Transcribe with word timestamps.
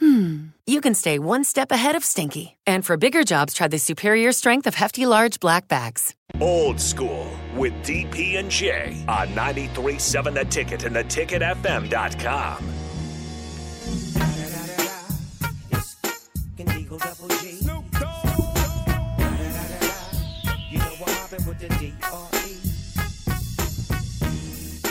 hmm, 0.00 0.46
you 0.66 0.80
can 0.80 0.94
stay 0.94 1.18
one 1.18 1.44
step 1.44 1.70
ahead 1.70 1.94
of 1.94 2.04
stinky. 2.04 2.56
And 2.66 2.84
for 2.84 2.96
bigger 2.96 3.22
jobs, 3.22 3.54
try 3.54 3.68
the 3.68 3.78
superior 3.78 4.32
strength 4.32 4.66
of 4.66 4.74
Hefty 4.74 5.06
Large 5.06 5.38
Black 5.38 5.68
Bags. 5.68 6.14
Old 6.40 6.80
School 6.80 7.30
with 7.54 7.72
DP 7.82 8.38
and 8.38 8.50
J 8.50 9.04
on 9.06 9.28
93.7 9.28 10.34
The 10.34 10.44
Ticket 10.44 10.84
and 10.84 10.96
theticketfm.com. 10.96 12.90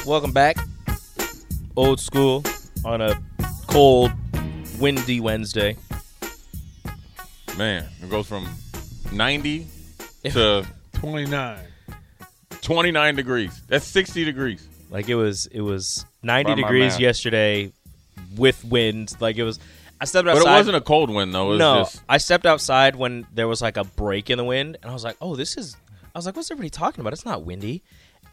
Welcome 0.05 0.31
back. 0.31 0.57
Old 1.75 1.99
school 1.99 2.43
on 2.83 2.99
a 2.99 3.21
cold, 3.67 4.11
windy 4.79 5.19
Wednesday. 5.19 5.77
Man, 7.57 7.85
it 8.01 8.09
goes 8.09 8.27
from 8.27 8.47
90 9.11 9.67
to 10.25 10.65
29. 10.93 11.59
29 12.61 13.15
degrees. 13.15 13.61
That's 13.67 13.85
60 13.85 14.25
degrees. 14.25 14.67
Like 14.89 15.09
it 15.09 15.15
was 15.15 15.45
it 15.47 15.61
was 15.61 16.05
90 16.23 16.51
By 16.51 16.55
degrees 16.55 16.99
yesterday 16.99 17.71
with 18.35 18.63
wind. 18.65 19.15
Like 19.19 19.37
it 19.37 19.43
was 19.43 19.59
I 20.01 20.05
stepped 20.05 20.27
outside. 20.27 20.43
But 20.43 20.49
it 20.49 20.53
wasn't 20.53 20.77
a 20.77 20.81
cold 20.81 21.09
wind, 21.09 21.33
though. 21.33 21.47
It 21.47 21.49
was 21.51 21.59
no, 21.59 21.77
just. 21.79 22.01
I 22.07 22.17
stepped 22.17 22.45
outside 22.45 22.95
when 22.95 23.27
there 23.33 23.47
was 23.47 23.61
like 23.61 23.77
a 23.77 23.83
break 23.83 24.29
in 24.29 24.37
the 24.37 24.43
wind, 24.43 24.77
and 24.81 24.89
I 24.89 24.93
was 24.93 25.03
like, 25.03 25.17
"Oh, 25.19 25.35
this 25.35 25.57
is." 25.57 25.75
I 26.15 26.17
was 26.17 26.25
like, 26.25 26.35
"What's 26.35 26.49
everybody 26.49 26.69
talking 26.69 27.01
about? 27.01 27.13
It's 27.13 27.25
not 27.25 27.43
windy." 27.43 27.83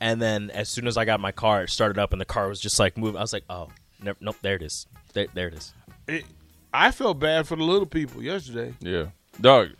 And 0.00 0.22
then 0.22 0.50
as 0.50 0.68
soon 0.68 0.86
as 0.86 0.96
I 0.96 1.04
got 1.04 1.20
my 1.20 1.32
car, 1.32 1.64
it 1.64 1.70
started 1.70 1.98
up, 1.98 2.12
and 2.12 2.20
the 2.20 2.26
car 2.26 2.48
was 2.48 2.60
just 2.60 2.78
like 2.78 2.96
moving. 2.96 3.18
I 3.18 3.20
was 3.20 3.32
like, 3.32 3.44
"Oh, 3.50 3.68
never, 4.00 4.16
nope, 4.20 4.36
there 4.42 4.54
it 4.54 4.62
is. 4.62 4.86
There, 5.12 5.26
there 5.34 5.48
it 5.48 5.54
is." 5.54 5.72
It, 6.06 6.24
I 6.72 6.90
felt 6.90 7.18
bad 7.18 7.46
for 7.46 7.56
the 7.56 7.62
little 7.64 7.86
people 7.86 8.22
yesterday. 8.22 8.74
Yeah. 8.80 9.06
Doug, 9.40 9.70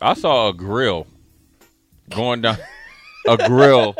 I 0.00 0.14
saw 0.14 0.48
a 0.48 0.52
grill 0.54 1.06
going 2.10 2.42
down. 2.42 2.58
a 3.28 3.36
grill. 3.48 3.94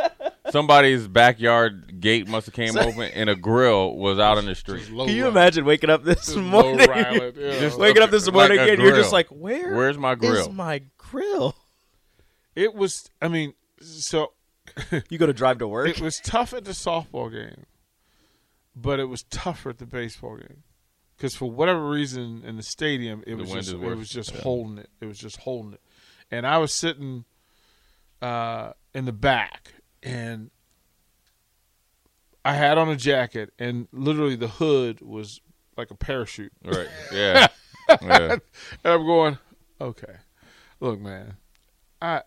Somebody's 0.50 1.06
backyard 1.08 2.00
gate 2.00 2.28
must 2.28 2.46
have 2.46 2.54
came 2.54 2.76
open, 2.78 3.02
and 3.14 3.30
a 3.30 3.36
grill 3.36 3.96
was 3.96 4.18
out 4.18 4.38
in 4.38 4.44
the 4.44 4.54
street. 4.54 4.86
Can 4.86 5.08
you 5.08 5.28
imagine 5.28 5.64
waking 5.64 5.88
up 5.90 6.04
this 6.04 6.26
just 6.26 6.36
morning? 6.36 6.88
riled, 6.88 7.36
yeah. 7.38 7.60
Just 7.60 7.78
waking 7.78 8.02
up 8.02 8.10
this 8.10 8.30
morning 8.30 8.58
a 8.58 8.62
and 8.62 8.82
you're 8.82 8.96
just 8.96 9.12
like, 9.12 9.28
"Where? 9.28 9.74
Where's 9.74 9.96
my 9.96 10.14
grill? 10.14 10.32
is 10.32 10.38
grill? 10.44 10.52
my 10.52 10.82
grill?" 10.98 11.54
It 12.54 12.74
was. 12.74 13.08
I 13.22 13.28
mean, 13.28 13.54
so 13.80 14.32
You 15.10 15.18
go 15.18 15.26
to 15.26 15.32
drive 15.32 15.58
to 15.58 15.68
work. 15.68 15.88
it 15.88 16.00
was 16.00 16.20
tough 16.20 16.52
at 16.52 16.64
the 16.64 16.72
softball 16.72 17.30
game, 17.30 17.66
but 18.74 19.00
it 19.00 19.04
was 19.04 19.22
tougher 19.24 19.70
at 19.70 19.78
the 19.78 19.86
baseball 19.86 20.36
game 20.36 20.62
because 21.22 21.36
for 21.36 21.48
whatever 21.48 21.88
reason 21.88 22.42
in 22.44 22.56
the 22.56 22.64
stadium 22.64 23.22
it 23.28 23.36
The 23.36 23.42
was 23.44 23.52
just 23.52 23.70
it 23.70 23.78
was 23.78 24.08
just 24.08 24.34
Yeah. 24.34 24.40
holding 24.40 24.78
it. 24.78 24.90
It 25.00 25.06
was 25.06 25.18
just 25.18 25.36
holding 25.36 25.74
it, 25.74 25.80
and 26.32 26.44
I 26.44 26.58
was 26.58 26.72
sitting 26.74 27.24
uh, 28.20 28.72
in 28.92 29.04
the 29.04 29.12
back 29.12 29.74
and. 30.02 30.50
I 32.44 32.54
had 32.54 32.76
on 32.76 32.88
a 32.88 32.96
jacket, 32.96 33.52
and 33.56 33.86
literally 33.92 34.34
the 34.34 34.48
hood 34.48 35.00
was 35.00 35.40
like 35.76 35.92
a 35.92 35.94
parachute. 35.94 36.50
Right. 36.64 36.88
Yeah. 37.12 37.46
yeah. 38.00 38.32
And 38.32 38.40
I'm 38.82 39.06
going, 39.06 39.38
okay. 39.80 40.14
Look, 40.80 40.98
man, 41.00 41.34
I 42.00 42.22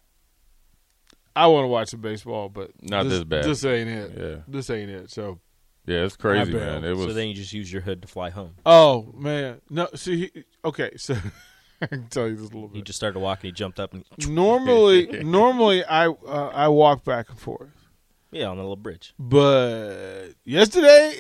I 1.36 1.48
want 1.48 1.66
to 1.66 1.68
watch 1.68 1.90
some 1.90 2.00
baseball, 2.00 2.48
but 2.48 2.72
Not 2.82 3.04
this 3.10 3.26
bad. 3.26 3.44
This 3.44 3.66
ain't 3.66 3.90
it. 3.90 4.12
Yeah. 4.18 4.36
This 4.48 4.70
ain't 4.70 4.90
it. 4.90 5.12
So, 5.12 5.42
Yeah, 5.86 6.04
it's 6.06 6.16
crazy, 6.16 6.52
I 6.56 6.60
man. 6.60 6.84
It 6.84 6.96
was. 6.96 7.08
so 7.08 7.14
then 7.14 7.28
you 7.28 7.34
just 7.36 7.54
use 7.54 7.72
your 7.72 7.82
hood 7.84 8.02
to 8.02 8.08
fly 8.08 8.30
home. 8.32 8.56
oh 8.66 9.14
man, 9.16 9.62
no. 9.70 9.88
See, 9.96 10.32
he- 10.34 10.44
okay, 10.64 10.92
so 10.98 11.16
I 11.82 11.88
can 11.88 12.08
tell 12.08 12.28
you 12.28 12.36
this 12.36 12.50
a 12.50 12.54
little 12.54 12.68
bit. 12.70 12.78
He 12.78 12.82
just 12.82 12.98
started 12.98 13.20
walking. 13.20 13.50
He 13.50 13.52
jumped 13.52 13.80
up 13.80 13.94
and 13.94 14.04
normally, 14.28 15.06
normally 15.24 15.84
I 15.86 16.08
uh, 16.08 16.52
I 16.54 16.68
walk 16.70 17.04
back 17.04 17.30
and 17.30 17.38
forth, 17.40 17.70
yeah, 18.32 18.46
on 18.48 18.58
the 18.58 18.64
little 18.64 18.76
bridge. 18.76 19.14
but 19.20 20.30
yesterday 20.44 21.14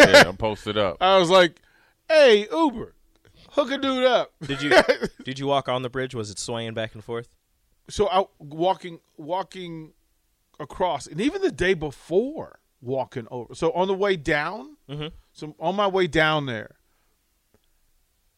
yeah, 0.00 0.24
I'm 0.26 0.36
posted 0.36 0.76
up. 0.78 0.96
I 1.00 1.18
was 1.18 1.30
like, 1.30 1.60
hey 2.08 2.46
Uber, 2.50 2.94
hook 3.50 3.70
a 3.70 3.78
dude 3.78 4.04
up. 4.04 4.32
Did 4.44 4.62
you 4.62 4.72
did 5.24 5.38
you 5.38 5.46
walk 5.46 5.68
on 5.68 5.82
the 5.82 5.90
bridge? 5.90 6.14
Was 6.14 6.30
it 6.30 6.38
swaying 6.38 6.74
back 6.74 6.94
and 6.94 7.04
forth? 7.04 7.28
so 7.90 8.08
I 8.08 8.24
walking 8.38 9.00
walking 9.16 9.92
across, 10.60 11.06
and 11.06 11.20
even 11.20 11.40
the 11.40 11.52
day 11.52 11.74
before 11.74 12.58
walking 12.80 13.26
over. 13.30 13.54
So 13.54 13.72
on 13.72 13.88
the 13.88 13.94
way 13.94 14.16
down, 14.16 14.76
Mhm. 14.88 15.12
so 15.32 15.54
on 15.58 15.74
my 15.76 15.86
way 15.86 16.06
down 16.06 16.46
there, 16.46 16.76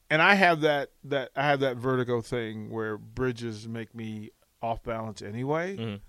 and 0.09 0.21
I 0.21 0.35
have 0.35 0.61
that 0.63 0.91
that 1.05 1.31
I 1.37 1.43
have 1.45 1.61
that 1.61 1.77
vertigo 1.77 2.21
thing 2.21 2.71
where 2.71 2.97
bridges 2.99 3.69
make 3.69 3.95
me 3.95 4.31
off 4.63 4.83
balance 4.83 5.23
anyway. 5.23 5.77
Mhm. 5.77 6.01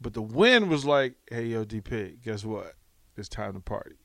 But 0.00 0.12
the 0.14 0.22
wind 0.22 0.68
was 0.68 0.84
like, 0.84 1.14
"Hey, 1.30 1.46
yo, 1.46 1.64
DP, 1.64 2.18
guess 2.22 2.44
what? 2.44 2.74
It's 3.16 3.28
time 3.28 3.54
to 3.54 3.60
party." 3.60 3.96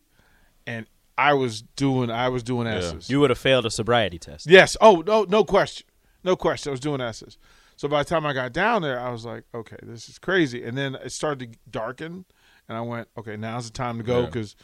And 0.66 0.86
I 1.18 1.34
was 1.34 1.62
doing 1.62 2.10
I 2.10 2.30
was 2.30 2.44
doing 2.44 2.68
S's. 2.68 3.10
You 3.10 3.20
would 3.20 3.30
have 3.30 3.40
failed 3.40 3.66
a 3.66 3.72
sobriety 3.72 4.18
test. 4.20 4.48
Yes. 4.48 4.78
Oh 4.80 5.04
no, 5.06 5.24
no 5.24 5.44
question, 5.44 5.88
no 6.24 6.36
question. 6.36 6.70
I 6.70 6.72
was 6.72 6.80
doing 6.80 7.02
S's. 7.02 7.38
So 7.76 7.88
by 7.88 8.04
the 8.04 8.10
time 8.10 8.26
I 8.28 8.34
got 8.34 8.54
down 8.54 8.84
there, 8.84 9.00
I 9.00 9.10
was 9.10 9.26
like, 9.26 9.44
okay, 9.56 9.78
this 9.82 10.08
is 10.08 10.20
crazy. 10.20 10.64
And 10.64 10.78
then 10.78 10.94
it 10.96 11.12
started 11.12 11.54
to 11.54 11.60
darken, 11.70 12.26
and 12.72 12.78
I 12.78 12.82
went, 12.82 13.10
okay, 13.18 13.36
now's 13.36 13.66
the 13.66 13.74
time 13.74 13.98
to 13.98 14.04
go 14.04 14.22
Yeah. 14.22 14.26
because 14.28 14.56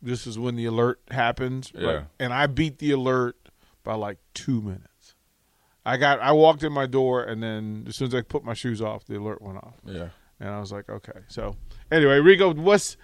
this 0.00 0.26
is 0.26 0.38
when 0.38 0.56
the 0.56 0.64
alert 0.64 1.00
happens. 1.10 1.70
Yeah. 1.74 1.86
Right? 1.86 2.04
And 2.18 2.32
I 2.32 2.46
beat 2.46 2.78
the 2.78 2.92
alert 2.92 3.36
by 3.84 3.92
like 3.94 4.16
two 4.32 4.62
minutes. 4.62 5.14
I 5.84 5.98
got 5.98 6.18
I 6.20 6.32
walked 6.32 6.62
in 6.62 6.72
my 6.72 6.86
door, 6.86 7.22
and 7.24 7.42
then 7.42 7.84
as 7.86 7.96
soon 7.96 8.08
as 8.08 8.14
I 8.14 8.22
put 8.22 8.42
my 8.42 8.54
shoes 8.54 8.80
off, 8.80 9.04
the 9.04 9.18
alert 9.18 9.42
went 9.42 9.58
off, 9.58 9.74
Yeah. 9.84 10.08
and 10.40 10.48
I 10.48 10.60
was 10.60 10.72
like, 10.72 10.88
okay. 10.88 11.20
So 11.28 11.56
anyway, 11.90 12.20
Rico, 12.20 12.54
what's 12.54 12.96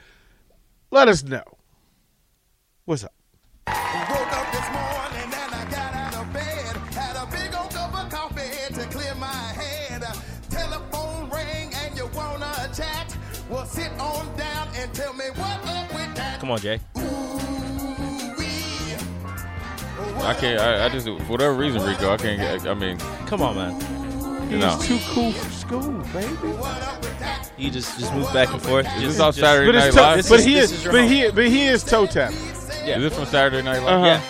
let 0.91 1.09
us 1.09 1.23
know. 1.23 1.45
What's 2.87 3.05
up? 3.05 3.13
Sit 13.69 13.91
on 14.01 14.37
down 14.37 14.69
and 14.77 14.93
tell 14.95 15.13
me 15.13 15.25
what 15.35 15.67
up 15.67 15.93
with 15.93 16.15
that. 16.17 16.41
Come 16.41 16.51
on, 16.51 16.59
Jay. 16.59 16.81
I 20.21 20.35
can't. 20.35 20.61
I, 20.61 20.87
I 20.87 20.89
just 20.89 21.07
for 21.07 21.13
whatever 21.33 21.55
reason, 21.55 21.83
Rico. 21.83 22.11
I 22.13 22.17
can't. 22.17 22.39
get 22.63 22.67
I 22.71 22.75
mean, 22.75 22.99
Come 23.27 23.41
on, 23.43 23.57
man. 23.57 24.51
you 24.51 24.59
know. 24.59 24.77
He's 24.79 24.87
too 25.07 25.13
cool 25.13 25.33
for 25.33 25.51
school, 25.51 25.93
baby. 26.13 26.35
What 26.57 26.83
up 26.83 27.01
with 27.01 27.19
that? 27.21 27.51
You 27.57 27.71
just 27.71 27.99
just 27.99 28.13
move 28.15 28.33
back 28.33 28.51
and 28.53 28.61
forth. 28.63 28.87
Is 28.87 28.93
Just, 28.95 29.07
this 29.07 29.21
off 29.21 29.35
Saturday 29.37 29.67
But, 29.73 29.79
Night 29.79 29.89
it's 29.89 29.97
Live? 29.97 30.29
But 30.29 30.41
he 30.47 30.59
is, 30.59 30.73
is 30.73 30.85
but 30.85 31.09
he, 31.09 31.31
but 31.31 31.47
he 31.47 31.67
is 31.67 31.83
toe 31.85 32.07
tap. 32.07 32.33
Is 32.33 32.67
this 32.85 33.15
from 33.15 33.27
Saturday 33.27 33.63
Night 33.63 33.83
Live? 33.83 33.89
Uh-huh. 33.89 34.07
Yeah. 34.07 34.23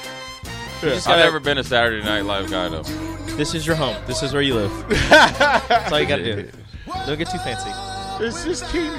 Yeah. 0.88 0.94
I've 0.96 1.04
gotta- 1.04 1.22
never 1.24 1.40
been 1.40 1.58
a 1.58 1.64
Saturday 1.64 2.04
Night 2.04 2.24
Live 2.24 2.50
guy 2.50 2.68
though. 2.68 2.82
This 3.36 3.54
is 3.54 3.66
your 3.66 3.76
home. 3.76 3.96
This 4.06 4.22
is 4.22 4.32
where 4.32 4.42
you 4.42 4.54
live. 4.54 4.88
That's 5.08 5.92
all 5.92 6.00
you 6.00 6.06
gotta 6.06 6.24
do. 6.24 6.50
Don't 7.06 7.18
get 7.18 7.30
too 7.30 7.38
fancy. 7.38 7.70
It's 8.24 8.44
just 8.44 8.64
Kenan. 8.72 8.98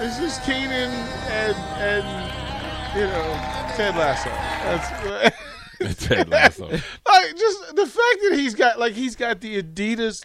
It's 0.00 0.18
just 0.18 0.42
Kenan 0.44 0.90
and 1.30 1.56
and 1.78 2.96
you 2.96 3.06
know 3.06 3.74
Ted 3.76 3.96
Lasso. 3.96 4.30
That's 5.78 6.06
Ted 6.06 6.28
Lasso. 6.28 6.66
like 6.68 7.36
just 7.36 7.76
the 7.76 7.86
fact 7.86 8.18
that 8.28 8.32
he's 8.34 8.54
got 8.54 8.78
like 8.78 8.94
he's 8.94 9.16
got 9.16 9.40
the 9.40 9.62
Adidas 9.62 10.24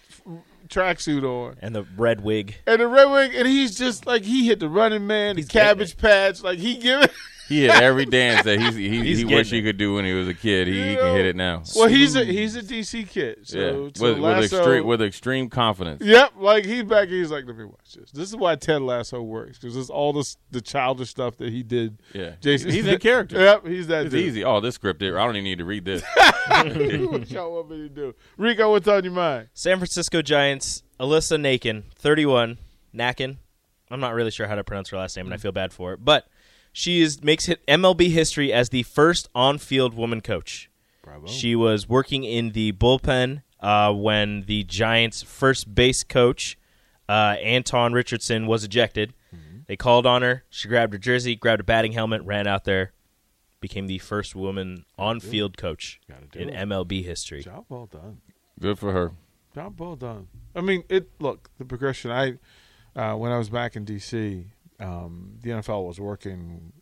tracksuit 0.67 1.23
on 1.23 1.57
And 1.61 1.75
the 1.75 1.83
red 1.97 2.21
wig. 2.21 2.55
and 2.67 2.79
the 2.81 2.87
red 2.87 3.05
wig, 3.11 3.35
and 3.35 3.47
he's 3.47 3.75
just 3.77 4.05
like 4.05 4.23
he 4.23 4.47
hit 4.47 4.59
the 4.59 4.69
running 4.69 5.07
man, 5.07 5.35
the 5.35 5.41
He's 5.41 5.47
getting 5.49 5.67
cabbage 5.69 5.97
patch, 5.97 6.43
like 6.43 6.59
he 6.59 6.75
giving. 6.77 7.09
He 7.49 7.63
hit 7.63 7.71
every 7.71 8.05
dance 8.05 8.43
that 8.43 8.59
he's, 8.59 8.75
he, 8.75 8.89
He's 8.89 9.17
he 9.17 9.23
getting 9.23 9.37
wished 9.37 9.51
he 9.51 9.63
could 9.63 9.77
do 9.77 9.95
when 9.95 10.05
he 10.05 10.13
was 10.13 10.27
a 10.27 10.35
kid. 10.35 10.67
He, 10.67 10.89
he 10.89 10.95
can 10.95 11.15
hit 11.15 11.25
it 11.25 11.35
now. 11.35 11.63
Well, 11.75 11.87
he's 11.87 12.15
a 12.15 12.23
he's 12.23 12.55
a 12.55 12.61
DC 12.61 13.09
kid, 13.09 13.39
so, 13.41 13.57
yeah, 13.57 13.71
with, 13.71 13.99
with 13.99 14.19
Lasso, 14.19 14.57
extreme 14.57 14.85
with 14.85 15.01
extreme 15.01 15.49
confidence. 15.49 16.03
Yep, 16.03 16.33
like 16.37 16.65
he's 16.65 16.83
back. 16.83 17.09
He's 17.09 17.31
like, 17.31 17.47
let 17.47 17.57
me 17.57 17.65
watch 17.65 17.93
this. 17.95 18.11
This 18.11 18.29
is 18.29 18.35
why 18.35 18.55
Ted 18.55 18.83
Lasso 18.83 19.21
works 19.23 19.57
because 19.57 19.75
it's 19.75 19.89
all 19.89 20.13
this 20.13 20.37
the 20.51 20.61
childish 20.61 21.09
stuff 21.09 21.37
that 21.37 21.51
he 21.51 21.63
did. 21.63 21.97
Yeah, 22.13 22.33
Jason, 22.39 22.69
He's 22.69 22.85
in 22.85 22.99
character. 22.99 23.39
Yep, 23.39 23.65
he's 23.65 23.87
that. 23.87 24.05
It's 24.05 24.13
dude. 24.13 24.25
easy. 24.25 24.43
Oh, 24.43 24.59
this 24.59 24.75
script 24.75 25.01
here. 25.01 25.17
I 25.17 25.25
don't 25.25 25.35
even 25.35 25.45
need 25.45 25.57
to 25.57 25.65
read 25.65 25.85
this. 25.85 26.03
what 26.47 27.31
y'all 27.31 27.51
want 27.51 27.71
me 27.71 27.77
to 27.77 27.89
do? 27.89 28.15
Rico, 28.37 28.69
what's 28.69 28.87
on 28.87 29.03
your 29.03 29.13
mind? 29.13 29.49
San 29.55 29.77
Francisco 29.77 30.21
Giants, 30.21 30.83
Alyssa 30.99 31.39
Nakken, 31.39 31.85
31, 31.95 32.59
Nakken. 32.93 33.37
I'm 33.89 33.99
not 33.99 34.13
really 34.13 34.29
sure 34.29 34.47
how 34.47 34.53
to 34.53 34.63
pronounce 34.63 34.89
her 34.89 34.97
last 34.97 35.17
name, 35.17 35.25
and 35.25 35.33
I 35.33 35.37
feel 35.37 35.51
bad 35.51 35.73
for 35.73 35.93
it. 35.93 36.05
But 36.05 36.27
she 36.71 37.01
is 37.01 37.23
makes 37.23 37.45
hit 37.45 37.65
MLB 37.67 38.09
history 38.11 38.51
as 38.53 38.69
the 38.69 38.83
first 38.83 39.29
on-field 39.33 39.93
woman 39.93 40.21
coach. 40.21 40.69
Bravo. 41.03 41.27
She 41.27 41.55
was 41.55 41.87
working 41.89 42.23
in 42.23 42.51
the 42.51 42.71
bullpen 42.73 43.43
uh, 43.59 43.93
when 43.93 44.43
the 44.43 44.63
Giants' 44.63 45.21
first 45.21 45.73
base 45.73 46.03
coach, 46.03 46.57
uh, 47.07 47.35
Antoan 47.41 47.93
Richardson, 47.93 48.47
was 48.47 48.63
ejected. 48.63 49.13
They 49.67 49.75
called 49.77 50.07
on 50.07 50.23
her. 50.23 50.43
She 50.49 50.67
grabbed 50.67 50.93
her 50.93 50.99
jersey, 50.99 51.35
grabbed 51.35 51.61
a 51.61 51.63
batting 51.63 51.91
helmet, 51.91 52.23
ran 52.23 52.47
out 52.47 52.63
there, 52.63 52.93
became 53.61 53.85
the 53.85 53.99
first 53.99 54.33
woman 54.33 54.83
on-field 54.97 55.57
coach 55.57 56.01
in 56.33 56.49
it. 56.49 56.67
MLB 56.67 57.03
history. 57.03 57.43
Job 57.43 57.65
well 57.69 57.85
done. 57.85 58.21
Good 58.59 58.79
for 58.79 58.91
her. 58.93 59.11
Job 59.53 59.79
well 59.79 59.95
done. 59.95 60.27
I 60.55 60.61
mean, 60.61 60.85
it. 60.89 61.11
Look, 61.19 61.51
the 61.59 61.65
progression. 61.65 62.09
I 62.09 62.39
uh, 62.95 63.15
when 63.15 63.31
I 63.31 63.37
was 63.37 63.49
back 63.51 63.75
in 63.75 63.85
DC, 63.85 64.45
um, 64.79 65.33
the 65.41 65.49
NFL 65.51 65.85
was 65.87 65.99
working 65.99 66.73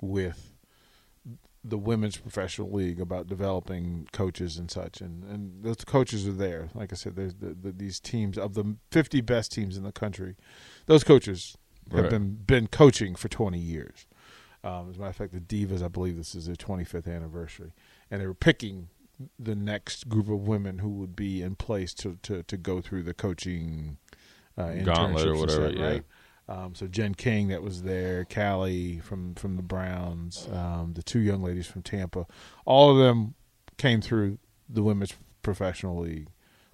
with 0.00 0.52
the 1.62 1.76
women's 1.76 2.16
professional 2.16 2.70
league 2.72 3.00
about 3.00 3.26
developing 3.26 4.08
coaches 4.12 4.56
and 4.56 4.70
such, 4.70 5.00
and 5.00 5.24
and 5.24 5.62
those 5.62 5.84
coaches 5.84 6.26
are 6.26 6.32
there. 6.32 6.70
Like 6.74 6.92
I 6.92 6.96
said, 6.96 7.16
there's 7.16 7.34
the, 7.34 7.54
the, 7.54 7.72
these 7.72 8.00
teams 8.00 8.38
of 8.38 8.54
the 8.54 8.76
50 8.90 9.20
best 9.20 9.52
teams 9.52 9.76
in 9.76 9.82
the 9.82 9.92
country. 9.92 10.36
Those 10.86 11.04
coaches 11.04 11.56
have 11.90 12.02
Right. 12.02 12.10
been 12.10 12.34
been 12.46 12.66
coaching 12.68 13.14
for 13.14 13.28
20 13.28 13.58
years. 13.58 14.06
Um, 14.62 14.90
as 14.90 14.96
a 14.96 14.98
matter 15.00 15.10
of 15.10 15.16
fact, 15.16 15.32
the 15.32 15.40
Divas, 15.40 15.82
I 15.82 15.88
believe 15.88 16.16
this 16.16 16.34
is 16.34 16.46
their 16.46 16.54
25th 16.54 17.08
anniversary, 17.14 17.72
and 18.10 18.20
they 18.20 18.26
were 18.26 18.34
picking 18.34 18.88
the 19.38 19.54
next 19.54 20.08
group 20.08 20.28
of 20.30 20.46
women 20.46 20.78
who 20.78 20.88
would 20.90 21.14
be 21.16 21.42
in 21.42 21.56
place 21.56 21.92
to 21.94 22.18
to, 22.22 22.42
to 22.44 22.56
go 22.56 22.80
through 22.80 23.02
the 23.02 23.14
coaching 23.14 23.98
uh, 24.56 24.72
Gauntlet 24.74 25.26
or 25.26 25.36
whatever, 25.36 25.68
stuff, 25.68 25.78
yeah. 25.78 25.86
right? 25.86 26.04
Um, 26.50 26.74
so 26.74 26.88
Jen 26.88 27.14
King 27.14 27.48
that 27.48 27.62
was 27.62 27.82
there, 27.82 28.24
Callie 28.24 28.98
from 28.98 29.36
from 29.36 29.56
the 29.56 29.62
Browns, 29.62 30.48
um, 30.52 30.94
the 30.94 31.02
two 31.02 31.20
young 31.20 31.42
ladies 31.42 31.68
from 31.68 31.82
Tampa, 31.82 32.26
all 32.64 32.90
of 32.90 32.98
them 32.98 33.34
came 33.78 34.00
through 34.00 34.38
the 34.68 34.82
women's 34.82 35.14
professional 35.42 36.00
league, 36.00 36.28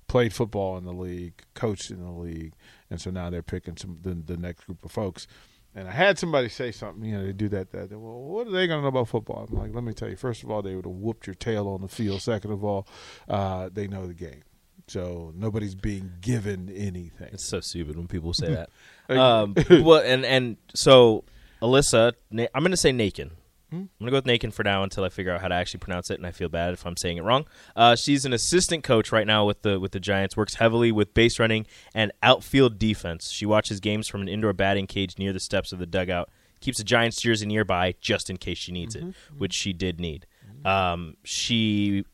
played 0.09 0.33
football 0.33 0.79
in 0.79 0.85
the 0.85 0.95
league, 0.95 1.43
coached 1.53 1.91
in 1.91 2.03
the 2.03 2.11
league, 2.11 2.55
and 2.91 3.01
so 3.03 3.11
now 3.11 3.29
they're 3.29 3.43
picking 3.43 3.77
some 3.77 3.99
the, 4.01 4.15
the 4.15 4.39
next 4.39 4.65
group 4.65 4.83
of 4.83 4.91
folks. 4.91 5.27
And 5.75 5.87
I 5.87 5.93
had 5.93 6.19
somebody 6.19 6.49
say 6.49 6.73
something, 6.73 7.05
you 7.05 7.19
know, 7.19 7.27
they 7.27 7.35
do 7.35 7.51
that. 7.51 7.71
That 7.73 7.91
well, 7.91 8.23
what 8.23 8.47
are 8.47 8.51
they 8.51 8.67
going 8.67 8.79
to 8.79 8.83
know 8.83 8.89
about 8.89 9.09
football? 9.09 9.47
I'm 9.47 9.59
like, 9.59 9.75
let 9.75 9.85
me 9.85 9.93
tell 9.93 10.09
you. 10.09 10.17
First 10.17 10.43
of 10.43 10.51
all, 10.51 10.63
they 10.63 10.75
would 10.75 10.87
have 10.87 10.95
whooped 10.95 11.27
your 11.27 11.35
tail 11.35 11.69
on 11.69 11.83
the 11.83 11.89
field. 11.89 12.23
Second 12.23 12.51
of 12.51 12.65
all, 12.65 12.89
uh, 13.29 13.69
they 13.71 13.87
know 13.87 14.07
the 14.07 14.15
game, 14.15 14.43
so 14.89 15.33
nobody's 15.35 15.75
being 15.75 16.13
given 16.21 16.71
anything. 16.75 17.29
It's 17.33 17.45
so 17.45 17.61
stupid 17.61 17.97
when 17.97 18.07
people 18.07 18.33
say 18.33 18.55
that. 18.55 18.71
um, 19.19 19.55
well, 19.71 20.03
and 20.05 20.25
and 20.25 20.57
so 20.75 21.25
Alyssa, 21.61 22.13
Na- 22.31 22.47
I'm 22.55 22.63
going 22.63 22.71
to 22.71 22.77
say 22.77 22.93
Nakken. 22.93 23.31
I'm 23.73 23.91
going 23.99 24.07
to 24.07 24.11
go 24.13 24.17
with 24.19 24.25
Nakken 24.27 24.53
for 24.53 24.63
now 24.63 24.85
until 24.85 25.03
I 25.03 25.09
figure 25.09 25.33
out 25.33 25.41
how 25.41 25.49
to 25.49 25.55
actually 25.55 25.81
pronounce 25.81 26.09
it, 26.11 26.19
and 26.19 26.27
I 26.27 26.31
feel 26.31 26.49
bad 26.49 26.73
if 26.73 26.87
I'm 26.87 26.97
saying 26.97 27.17
it 27.17 27.23
wrong. 27.23 27.47
Uh, 27.75 27.97
she's 27.97 28.25
an 28.25 28.33
assistant 28.33 28.85
coach 28.85 29.11
right 29.11 29.27
now 29.27 29.45
with 29.45 29.63
the 29.63 29.81
with 29.81 29.91
the 29.91 29.99
Giants. 30.01 30.37
Works 30.37 30.55
heavily 30.55 30.93
with 30.93 31.15
base 31.15 31.39
running 31.41 31.67
and 31.93 32.13
outfield 32.23 32.79
defense. 32.79 33.31
She 33.31 33.45
watches 33.45 33.81
games 33.81 34.07
from 34.07 34.23
an 34.23 34.29
indoor 34.29 34.53
batting 34.53 34.87
cage 34.87 35.19
near 35.19 35.33
the 35.33 35.41
steps 35.41 35.73
of 35.73 35.81
the 35.81 35.87
dugout. 35.87 36.31
Keeps 36.61 36.79
a 36.79 36.85
Giants 36.85 37.21
jersey 37.21 37.47
nearby 37.47 37.95
just 38.01 38.31
in 38.31 38.37
case 38.37 38.57
she 38.57 38.71
needs 38.73 38.95
it, 38.95 39.05
which 39.37 39.53
she 39.53 39.73
did 39.73 40.01
need. 40.01 40.27
Um, 40.65 41.17
she 41.25 42.05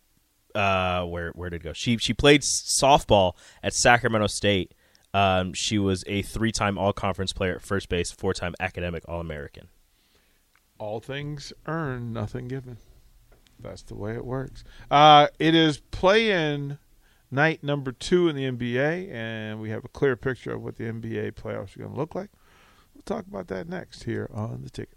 uh, 0.54 1.04
where 1.04 1.30
where 1.32 1.50
did 1.50 1.62
it 1.62 1.64
go? 1.64 1.72
She 1.72 1.96
she 1.98 2.14
played 2.14 2.42
softball 2.42 3.32
at 3.62 3.74
Sacramento 3.74 4.26
State. 4.28 4.74
Um, 5.14 5.52
she 5.52 5.78
was 5.78 6.04
a 6.06 6.22
three-time 6.22 6.78
All-Conference 6.78 7.34
player 7.34 7.54
at 7.56 7.60
first 7.62 7.90
base, 7.90 8.10
four-time 8.10 8.54
academic 8.58 9.04
All-American. 9.06 9.68
all 10.78 11.00
things 11.00 11.52
earned, 11.66 12.14
nothing 12.14 12.48
given. 12.48 12.78
That's 13.60 13.82
the 13.82 13.94
way 13.94 14.14
it 14.14 14.24
works. 14.24 14.64
Uh, 14.90 15.28
it 15.38 15.54
is 15.54 15.78
play-in 15.90 16.78
night 17.30 17.62
number 17.62 17.92
two 17.92 18.28
in 18.28 18.36
the 18.36 18.50
NBA, 18.50 19.12
and 19.12 19.60
we 19.60 19.68
have 19.70 19.84
a 19.84 19.88
clear 19.88 20.16
picture 20.16 20.54
of 20.54 20.62
what 20.62 20.76
the 20.76 20.84
NBA 20.84 21.32
playoffs 21.32 21.76
are 21.76 21.80
going 21.80 21.92
to 21.92 21.96
look 21.96 22.14
like. 22.14 22.30
We'll 22.94 23.02
talk 23.02 23.26
about 23.26 23.48
that 23.48 23.68
next 23.68 24.04
here 24.04 24.28
on 24.32 24.62
the 24.62 24.70
ticket. 24.70 24.96